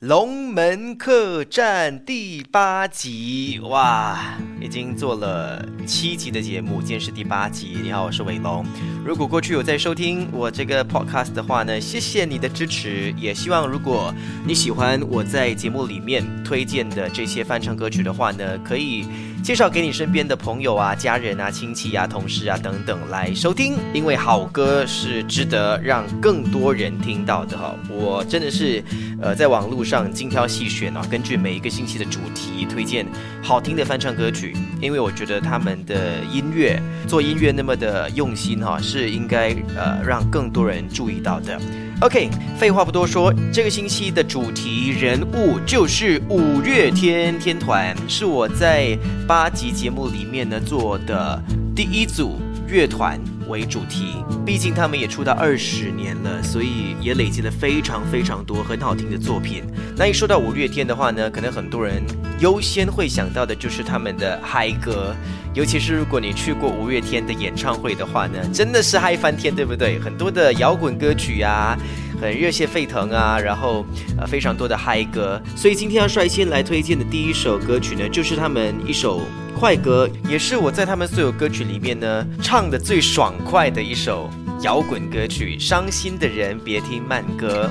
[0.00, 7.78] 龙门客栈第八集，哇，已经做了七集的节目，今天是第八集。
[7.80, 8.66] 你好，我是伟龙。
[9.04, 13.14] 如果过去有在收听我这个 podcast 的话呢，谢谢你的支持。
[13.16, 14.12] 也希望如果
[14.44, 19.06] 你喜欢我在节目里面推荐的这些翻唱歌曲的话呢，可以
[19.40, 23.76] 介绍给你身边的朋友啊、家人啊、亲戚啊、同事啊等等来收听。
[23.94, 27.72] 因为好歌是值得让更多人听到的哈。
[27.88, 28.82] 我真的是
[29.22, 33.06] 呃在网络上精挑细选啊，根据每一个星期的主题推荐
[33.40, 41.58] 好听的翻唱歌曲，因为我觉得他们的音乐做音乐那么的用心哈，是应该呃让更多人注意到的。
[42.00, 51.42] OK，废话不多说，这个星期的主题人物就是五月天天团，是我在八集节目里面呢做的
[51.74, 52.38] 第一组
[52.68, 53.20] 乐团。
[53.48, 59.62] 为主题，毕竟他们也出道二十年了，所以也累积了非常非常多很好听的作品。
[59.96, 62.02] 那一说到五月天的话呢，可能很多人
[62.40, 65.14] 优先会想到的就是他们的嗨歌，
[65.54, 69.96] 尤其是如果你去过五月天的演唱会的话呢，真的是嗨翻天，对不对？
[70.00, 71.78] 很多的摇滚歌曲啊，
[72.20, 73.86] 很热血沸腾啊，然后
[74.18, 75.40] 呃非常多的嗨歌。
[75.54, 79.22] 所以今天要率先来推荐的第一首歌曲呢，就是他们一首。
[79.58, 85.58] 快歌也是我在他们所有歌曲里面呢唱的最爽快的一首摇滚歌曲。
[85.58, 87.70] 伤心的人别听慢歌，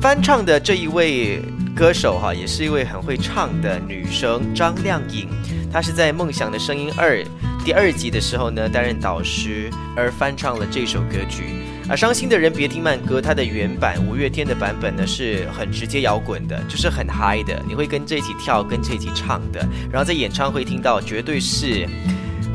[0.00, 1.42] 翻唱的这一位
[1.76, 5.28] 歌手哈，也是一位很会唱的女生张靓颖。
[5.70, 7.16] 她是在《梦想的声音二》
[7.62, 11.44] 第二集的时候呢担任导师，而翻唱了这首歌曲。
[11.88, 19.60] 啊，伤心的人别听慢歌，它的原版五月天的版本呢是很直接摇滚的，就是很嗨的，你会跟这一起跳，跟这一起唱的。
[19.90, 21.86] 然后在演唱会听到，绝对是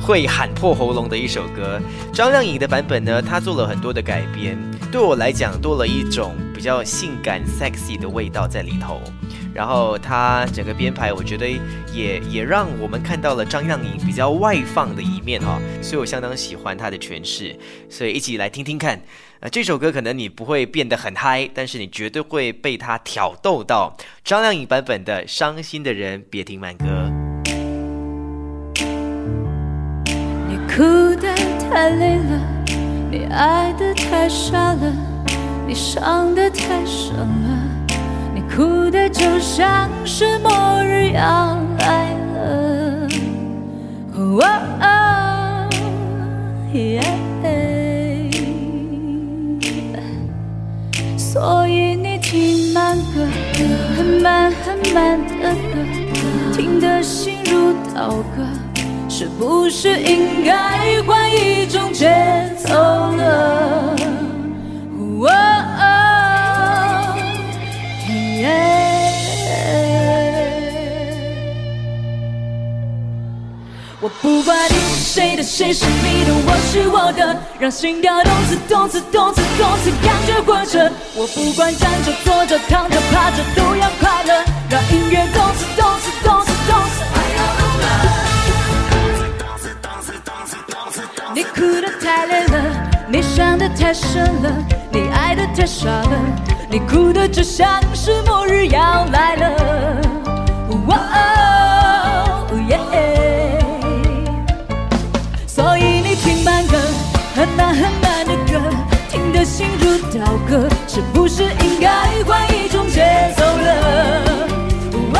[0.02, 1.80] 会喊破喉咙的一首歌。
[2.12, 4.58] 张靓颖的版本呢，她做了很多的改编，
[4.92, 9.02] 对我来讲多了一种比较性感、sexy 的味道在里头。
[9.56, 11.48] 然后他整个编排，我觉得
[11.94, 17.58] 也也让我们看到了张靓颖比较外放的一面哈，所以我相当喜欢她的诠释。
[17.90, 19.02] 所以一起来听听看。
[19.52, 23.96] 这首歌可能你不会变得很嗨，但是你绝对会被它挑逗到。
[24.24, 26.86] 张靓颖版本的《伤心的人别听慢歌》。
[30.50, 30.84] 你哭
[31.22, 31.34] 得
[31.70, 32.66] 太累了，
[33.12, 34.94] 你爱的太傻了，
[35.68, 37.75] 你伤的太深了，
[38.56, 43.10] 哭的就像是末日要来了。
[51.18, 53.28] 所以你听慢歌，
[53.98, 55.76] 很慢很慢的歌，
[56.54, 58.48] 听得心如刀割，
[59.10, 62.10] 是不是应该换一种节
[62.58, 63.94] 奏了？
[74.22, 80.92] 不管你是谁的，谁是你的，我是我的，让心跳动次动次动次动次感觉活着。
[81.16, 87.40] 我不管站着坐着躺着趴着都要快乐，让音乐动次动次动次动次快要
[91.34, 92.56] 你哭得太累了，
[93.10, 94.50] 你伤得太深了，
[94.92, 96.18] 你爱得太傻了，
[96.70, 99.50] 你哭得就像是末日要来了。
[100.88, 101.45] 哇哦
[107.58, 108.60] 那很慢的歌，
[109.10, 111.90] 听得心如刀割，是不是应该
[112.26, 113.02] 换一种节
[113.38, 113.70] 奏了？
[115.14, 115.20] 哦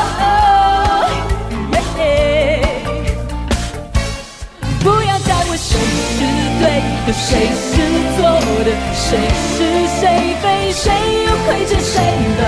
[4.80, 5.78] 不要再问谁
[6.16, 6.20] 是
[6.60, 6.64] 对
[7.06, 7.28] 的，谁
[7.72, 7.74] 是
[8.16, 8.18] 错
[8.64, 9.08] 的，谁
[9.56, 9.58] 是
[10.00, 10.02] 谁
[10.42, 10.84] 非，谁
[11.26, 11.94] 又亏欠谁
[12.38, 12.42] 了？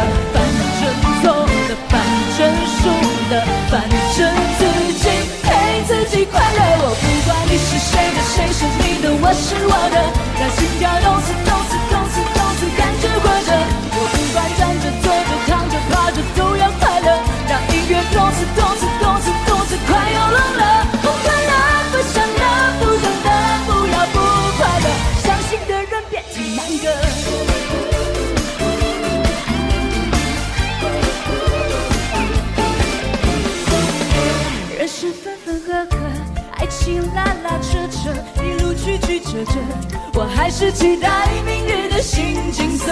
[9.29, 9.97] 我是我的，
[10.41, 11.35] 让心跳动次
[39.31, 39.53] 说着，
[40.15, 42.91] 我还是期待明日的新景色。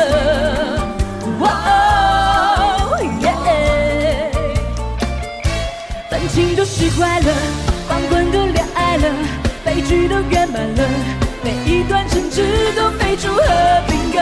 [1.40, 4.30] 哦耶，
[6.10, 7.32] 感情都是快乐，
[7.88, 9.08] 放滚的恋爱了，
[9.64, 10.86] 悲剧都圆满了，
[11.42, 13.42] 每一段争执都飞出和
[13.88, 14.20] 平鸽。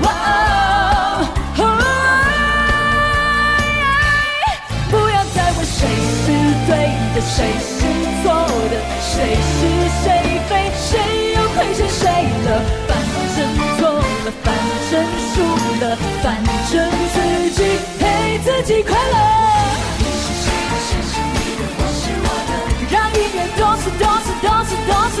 [0.00, 1.26] Woo，
[4.90, 5.86] 不要再问谁
[6.24, 6.32] 是
[6.66, 6.72] 对
[7.14, 7.76] 的，谁是
[8.22, 8.32] 错
[8.70, 9.60] 的，谁是
[10.02, 10.31] 谁。
[10.48, 10.98] 非，谁
[11.34, 12.48] 又亏欠谁了？
[12.88, 12.90] 反
[13.34, 13.38] 正
[13.78, 14.46] 错了，反
[14.90, 14.92] 正
[15.32, 15.34] 输
[15.80, 15.84] 了，
[16.22, 16.24] 反
[16.70, 16.72] 正
[17.12, 17.16] 自
[17.50, 17.58] 己
[17.98, 18.02] 陪
[18.44, 19.16] 自己快乐。
[19.98, 20.72] 你是谁的？
[20.86, 21.60] 谁是你的？
[21.78, 22.50] 我是我的
[22.90, 25.16] 让音乐动次动次动次动次，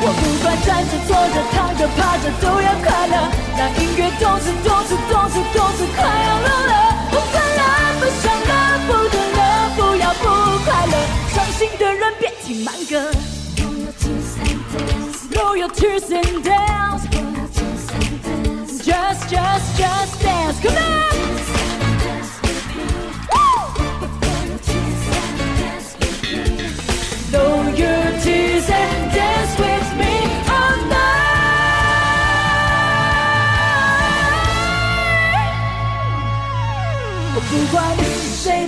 [0.00, 3.14] 我不管站着坐着躺着趴着都要快乐。
[3.58, 6.72] 让音乐动次动次动次动次快要乐了，
[7.10, 7.60] 不快乐
[8.00, 8.50] 不想了
[8.86, 9.40] 不等了，
[9.76, 10.24] 不要不
[10.64, 10.94] 快乐，
[11.34, 13.10] 伤心的人别听慢歌。
[15.56, 17.04] Your tears and dance,
[18.84, 21.35] just just just dance, come on.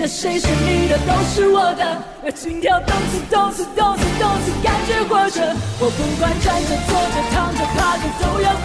[0.09, 2.33] 谁，是你的，都是我的。
[2.35, 5.55] 心跳动次动次动次动次，感觉活着。
[5.79, 8.57] 我不管站着坐着躺着趴着，都要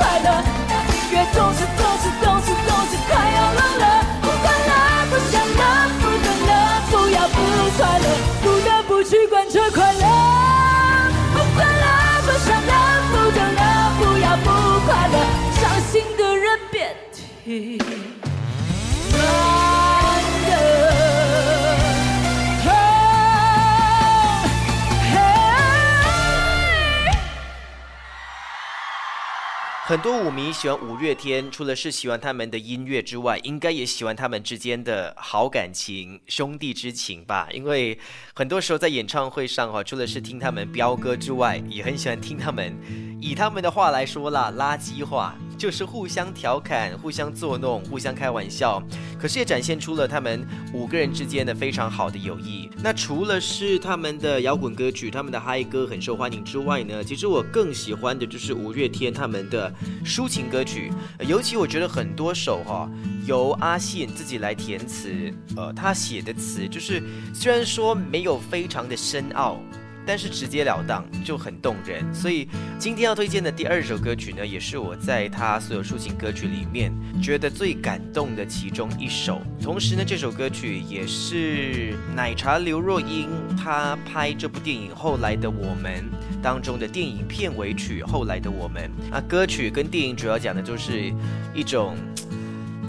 [29.93, 37.47] 很多舞迷喜欢五月天，除了是喜欢他们的音乐之外，应该也喜欢他们之间的好感情、兄弟之情吧。
[37.51, 37.95] 因为
[38.33, 42.75] 很多时候在演唱会上哈，除了是听他们飙歌之外，也很喜欢听他们
[43.21, 48.81] 以他们的话来说啦，垃圾话，就是互相调侃、互相作弄、互相开玩笑。
[49.19, 52.69] 可是也展现出了他们五个人之间的非常好的友谊。
[52.83, 59.73] 那除了是他们的摇滚歌曲、他们的嗨歌很受欢迎之外呢，其实我更喜欢的就是五月天他们的
[60.05, 60.91] 抒情歌曲，
[61.25, 62.89] 尤其我觉得很多首哈、
[63.25, 67.01] 由阿信自己来填词，呃，他写的词就是
[67.33, 69.57] 虽然说没有非常的深奥。
[70.05, 72.47] 但是直截了当就很动人，所以
[72.77, 76.91] 今天要推荐的第二首歌曲呢，也是我在他所有抒情歌曲里面
[77.21, 79.41] 觉得最感动的其中一首。
[79.61, 86.03] 同时呢，这首歌曲也是奶茶刘若英她拍这部电影《后来的我们》
[86.41, 91.13] 当中的电影片尾曲《后来的我们》啊，歌曲跟电影主要讲的就是
[91.53, 91.95] 一种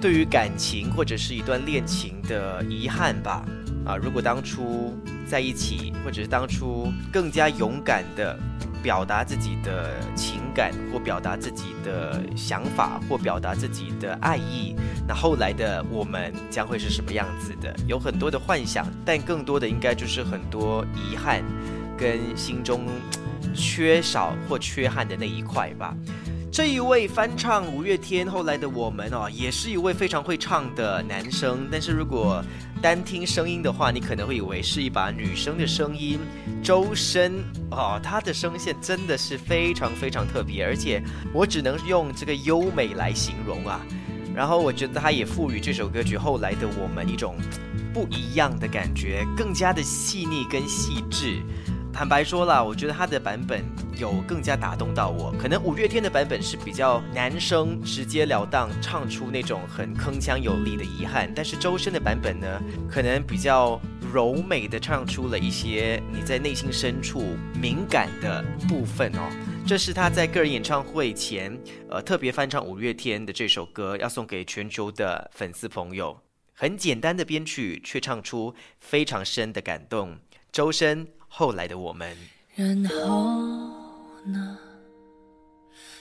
[0.01, 3.45] 对于感情或者是一段恋情的遗憾吧。
[3.85, 4.95] 啊，如果当初
[5.27, 8.39] 在一起，或者是当初更加勇敢的
[8.83, 14.75] 表达自己的情感，或表达自己的想法，或表达自己的爱意，
[15.07, 17.75] 那后来的我们将会是什么样子的？
[17.87, 21.43] 有很多的幻想，但更多的应该就是很多遗憾，
[21.97, 22.87] 跟心中
[23.55, 25.95] 缺少或缺憾的那一块吧。
[26.51, 31.67] 这一位翻唱五月天后来的我们哦，也是一位非常会唱的男生。
[31.69, 32.41] 但是如果
[32.85, 36.21] 单听声音的话，你可能会以为是一把女生的声音。
[36.63, 41.03] 周深哦，她的声线真的是非常非常特别，而且
[41.33, 43.81] 我只能用这个优美来形容啊。
[44.35, 47.37] 然后我觉得他也赋予这首歌曲后来的我们一种
[47.95, 51.41] 不一样的感觉，更加的细腻跟细致。
[51.95, 53.65] 坦白说啦，我觉得他的版本
[53.97, 55.33] 有更加打动到我。
[55.39, 62.61] 可能五月天的版本是比较男生直截了当唱出那种很铿锵有力的遗憾，但是周深的版本呢，
[62.91, 63.81] 可能比较
[64.13, 69.31] 柔美的唱出了一些你在内心深处敏感的部分哦。
[69.65, 71.57] 这是他在个人演唱会前，
[71.89, 76.19] 呃，特别翻唱五月天的这首歌，要送给全球的粉丝朋友。
[76.55, 80.19] 很简单的编曲，却唱出非常深的感动。
[80.51, 81.07] 周深。
[81.37, 82.17] 后来的我们，
[82.55, 83.43] 然后
[84.25, 84.57] 呢？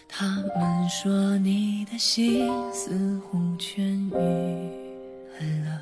[0.07, 5.81] 他们说你的心似乎痊愈了，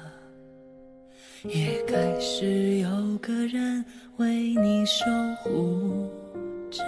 [1.44, 3.84] 也开始有个人
[4.16, 5.04] 为你守
[5.44, 6.10] 护
[6.72, 6.82] 着。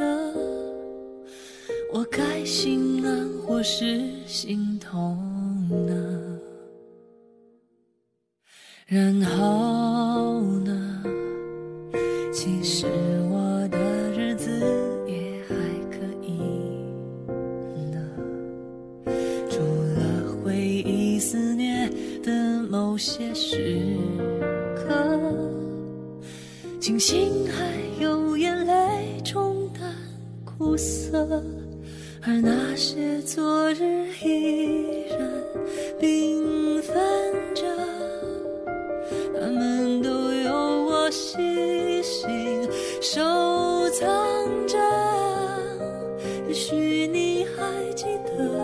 [1.92, 5.18] 我该心安或是心痛
[5.86, 6.40] 呢？
[8.86, 9.83] 然后
[26.84, 27.64] 庆幸还
[28.04, 28.74] 有眼泪
[29.24, 29.90] 冲淡
[30.44, 31.42] 苦涩
[32.22, 35.18] 而那些昨日依然
[35.98, 36.94] 缤纷
[37.56, 37.64] 着。
[39.40, 42.70] 它们都有我细心
[43.02, 44.06] 收藏
[44.68, 44.78] 着
[46.50, 48.60] 也许你还记得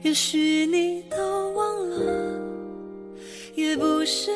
[0.00, 2.40] 也许你都忘了
[3.54, 4.30] 也不是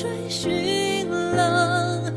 [0.00, 2.12] 追寻了。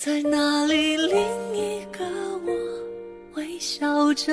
[0.00, 1.18] 在哪里，另
[1.56, 2.04] 一个
[2.46, 2.52] 我
[3.34, 4.32] 微笑着，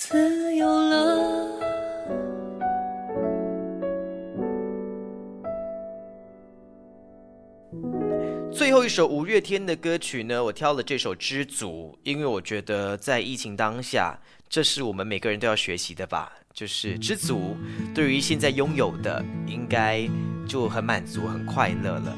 [0.00, 1.46] 自由了。
[8.50, 17.54] 最后一首五月天的歌曲呢，我挑了这首《知足》，因为我觉得在疫情当下，这是我们每个人都要学习的吧，就是知足。
[17.94, 20.08] 对于现在拥有的，应该
[20.48, 22.16] 就很满足、很快乐了。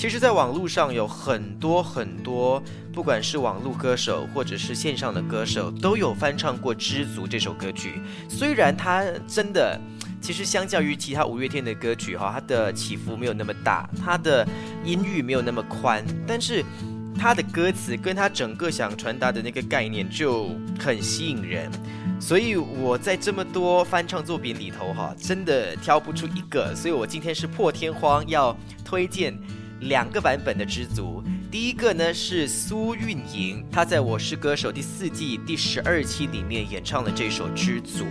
[0.00, 8.00] 其实，在网络上有很多很多，不管是网络歌手或者是线上的歌手，都有翻唱过《知足》这首歌曲。
[8.26, 9.78] 虽然它真的，
[10.22, 14.48] 其实相较于其他五月天的歌曲哈，它的起伏没有那么大，它的
[14.86, 16.64] 音域没有那么宽，但是
[17.18, 21.70] 它的歌词跟它整个想传达的那个概念就很吸引人。
[22.18, 29.38] 所以我在这么多翻唱作品里头哈，真的挑不出一个，所以我今天是破天荒要推荐。
[29.80, 38.04] 两个版本的《知足》，第一个呢是苏运莹，她在《我是歌手》第四季第十二期里面演唱了这首《知足》。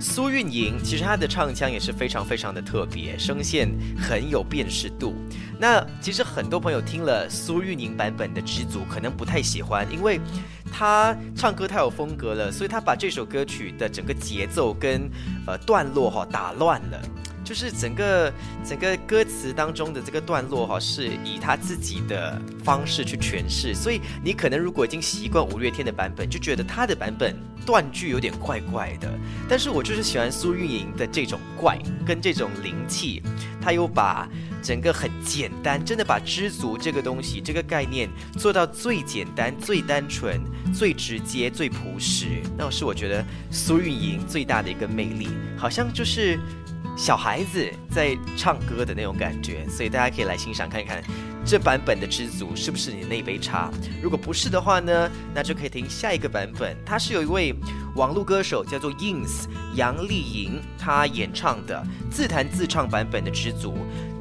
[0.00, 5.14] 苏运莹其实她的唱腔也是非常非常的特别，声线很有辨识度。
[5.60, 10.20] 那其实很多朋友听了苏运莹版本的《知足》，可能不太喜欢，因为
[10.72, 15.08] 她唱歌太有风格了，所以她把这首歌曲的整个节奏跟
[15.46, 17.00] 呃段落哈、打乱了。
[17.52, 18.32] 就是整个
[18.64, 29.12] 整个歌词当中的这个段落哈，是以他自己的方式去诠释，所以你可能如果已经习惯五月天的版本，就觉得他的版本断句有点怪怪的。
[29.50, 33.22] 但是我就是喜欢苏运莹的这种怪跟这种灵气，
[33.60, 34.26] 他又把
[34.62, 40.40] 整个很简单，真的把知足这个东西这个概念做到最简单、最单纯、
[40.72, 46.40] 最直接、最朴实，那是我觉得苏运莹最大的一个魅力，好像就是。
[46.96, 51.02] 小孩子在唱歌的那种感觉，所以大家可以来欣赏看看
[51.44, 53.70] 这版本的《知足》是不是你那杯茶。
[54.00, 56.76] 如果不是的话呢，那就可以听下一个版本。
[56.84, 57.54] 它是有一位
[57.96, 63.70] 网络歌手叫做 Ins 杨丽莹，她演唱的自弹自唱版本的《知足》。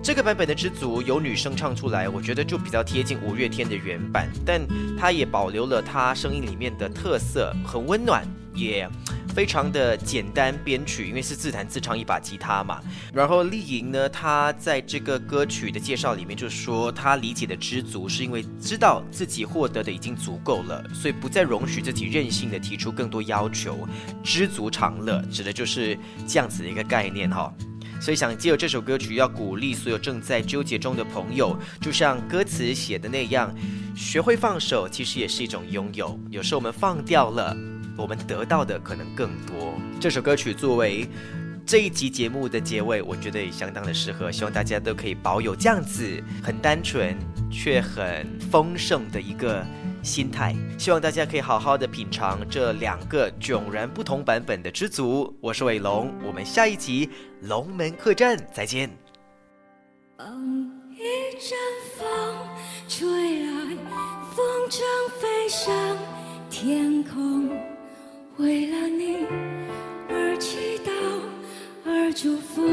[0.02, 4.60] 这个版本的《知足》由女生唱出来，我觉得就比较贴近五月天的原版，但
[4.98, 8.26] 她也保留了她声音里面的特色，很温暖，
[8.56, 8.90] 也。
[9.32, 12.80] 非常的简单编曲，因为是自弹自唱一把吉他嘛。
[13.14, 23.88] 然后丽莹呢，她在这个歌曲的介绍里面就说，她理解的知足是因为知道自己获得的已经足够了，所以不再容许自己任性的提出更多要求，
[24.24, 25.98] 知足常乐，指的就是
[26.28, 27.54] 这样子的一个概念哈。
[28.00, 33.54] 所以想借由这首歌曲，要鼓励所有正在纠结中的朋友，就像歌词写的那样，
[33.96, 36.20] 学会放手，其实也是一种拥有。
[36.32, 37.56] 有时候我们放掉了。
[38.02, 39.74] 我们得到的可能更多。
[40.00, 41.08] 这首歌曲作为
[41.66, 46.04] 这一集节目的结尾，我觉得也相当的适合，希望大家都可以保有这样子
[46.44, 47.16] 很单纯
[47.52, 49.64] 却很丰盛的一个
[50.02, 50.56] 心态。
[50.80, 55.32] 希望大家可以好好的品尝这两个迥然不同版本的知足。
[55.40, 57.08] 我是伟龙，我们下一集
[57.42, 58.90] 龙门客栈再见。
[60.94, 61.58] 一阵
[61.98, 62.08] 风
[62.88, 63.08] 吹
[63.46, 63.78] 来，
[64.36, 64.82] 风筝
[65.20, 65.98] 飞上
[66.50, 67.50] 天空，
[68.42, 69.28] 为了你
[70.10, 70.92] 而祈祷，
[71.86, 72.64] 而祝福，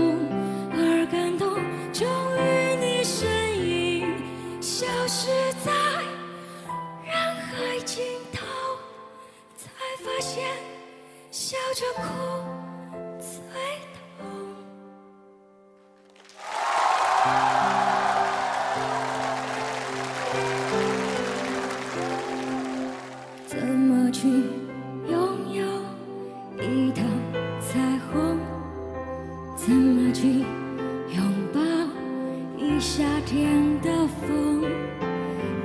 [0.73, 1.47] 而感动。
[1.93, 4.07] 终于，你身影
[4.63, 5.29] 消失
[5.63, 5.71] 在
[7.05, 8.47] 人海尽头，
[9.59, 9.69] 才
[10.03, 10.43] 发现
[11.31, 12.68] 笑着哭
[32.81, 34.63] 夏天的风？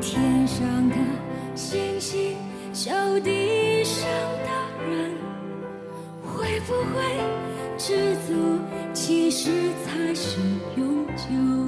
[0.01, 0.95] 天上的
[1.53, 2.35] 星星，
[2.73, 4.07] 笑地上
[4.43, 4.49] 的
[4.89, 5.11] 人，
[6.23, 7.03] 会不会
[7.77, 8.59] 知足？
[8.93, 9.49] 其实
[9.85, 10.39] 才是
[10.75, 11.62] 永久。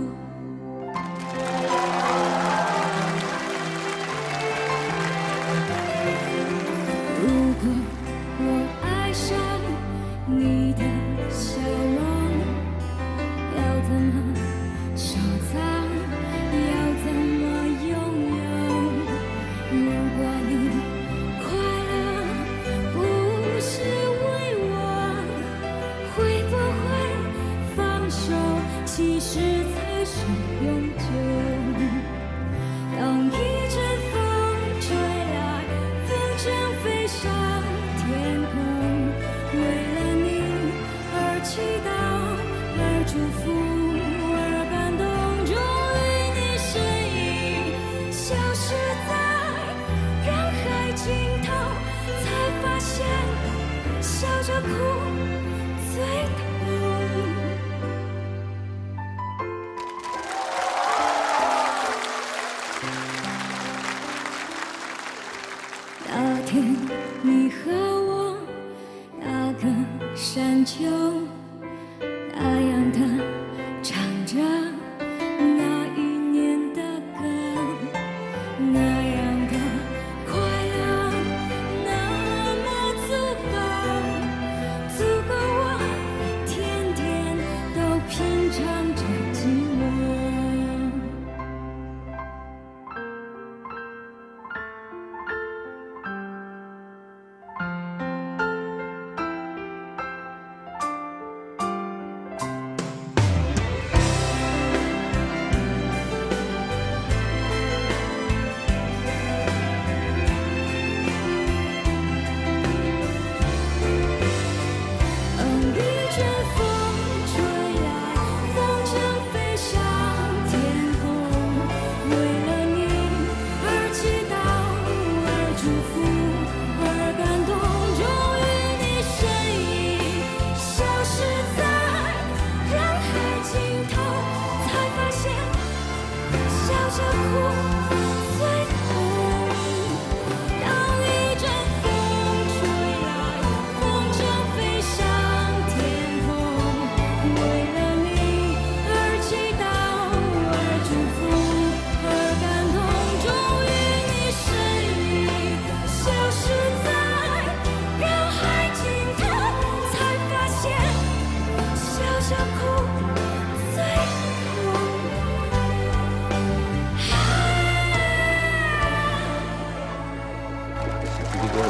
[171.56, 171.70] 如果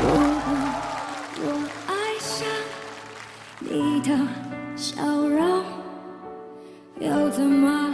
[1.41, 1.45] 我
[1.85, 2.47] 爱上
[3.59, 4.09] 你的
[4.75, 5.63] 笑容，
[6.99, 7.93] 要怎么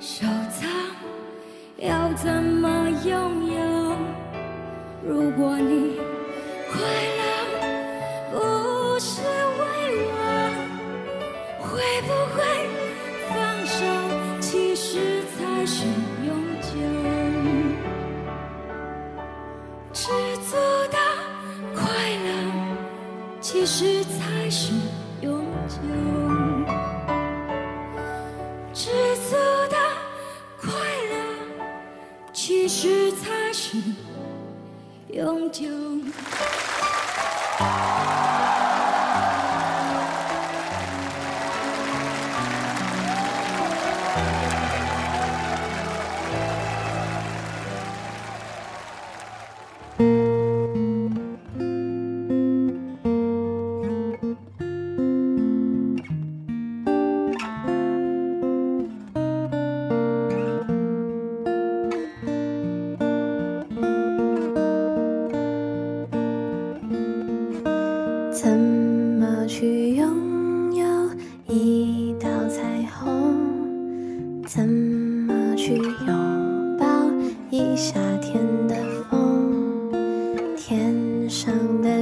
[0.00, 0.70] 收藏？
[1.76, 3.60] 要怎么拥有？
[5.06, 5.87] 如果你
[35.18, 35.68] 永久。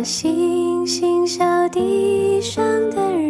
[0.04, 3.25] 星星小地上的人。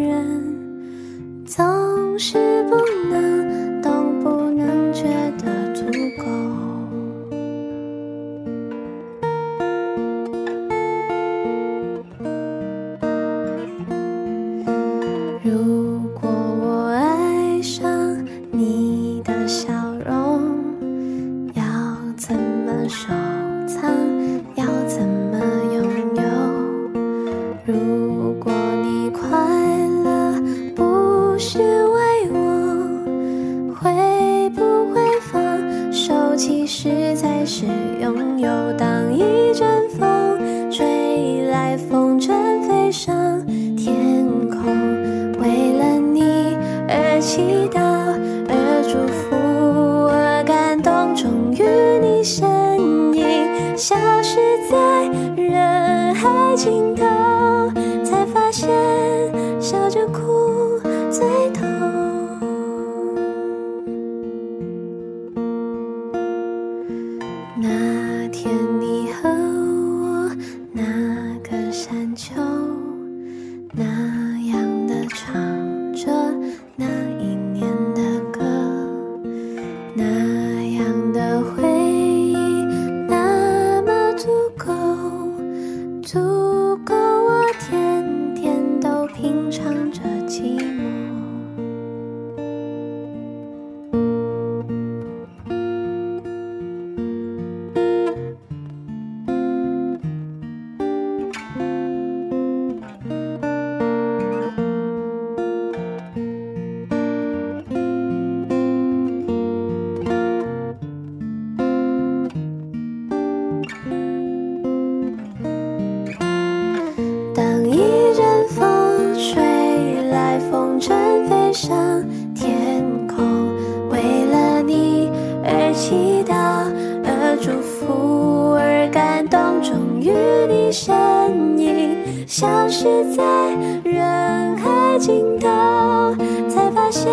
[136.49, 137.13] 才发现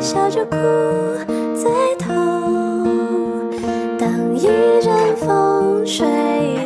[0.00, 0.56] 笑着哭
[1.54, 3.50] 最痛
[3.98, 4.46] 当一
[4.80, 6.06] 阵风吹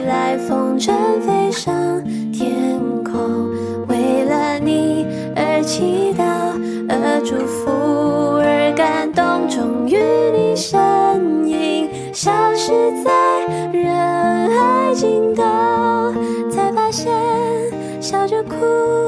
[0.07, 3.49] 来风筝飞上天空
[3.88, 6.23] 为了你而祈祷
[6.88, 7.70] 而祝福
[8.42, 9.96] 而感动终于
[10.33, 10.79] 你身
[11.46, 12.73] 影消失
[13.05, 15.42] 在人海尽头
[16.51, 17.11] 才发现
[18.01, 19.00] 笑着哭。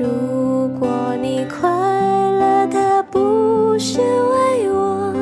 [0.00, 0.06] 如
[0.78, 5.12] 果你快乐的不是为我，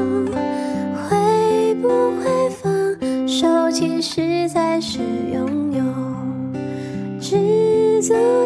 [1.02, 1.88] 会不
[2.20, 2.70] 会放
[3.26, 3.68] 手？
[3.72, 5.00] 其实才是
[5.32, 5.82] 拥有。
[7.20, 8.37] 知足。